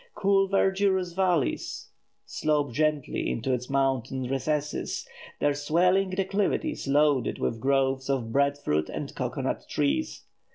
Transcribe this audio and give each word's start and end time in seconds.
Cool 0.15 0.47
verdurous 0.47 1.11
valleys 1.13 1.89
slope 2.25 2.71
gently 2.73 3.29
into 3.29 3.53
its 3.53 3.69
mountain 3.69 4.23
recesses, 4.23 5.07
their 5.39 5.53
swelling 5.53 6.09
declivities 6.09 6.87
loaded 6.87 7.37
with 7.37 7.59
groves 7.61 8.09
of 8.09 8.31
bread 8.31 8.57
fruit 8.57 8.89
and 8.89 9.13
cocoa 9.13 9.41
nut 9.41 9.63
trees. 9.69 10.23